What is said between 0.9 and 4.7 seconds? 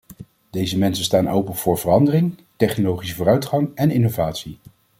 staan open voor verandering, technologische vooruitgang en innovatie.